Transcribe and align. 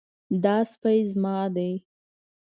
دا 0.43 0.55
سپی 0.71 0.99
زما 1.11 1.37
ده 1.55 1.69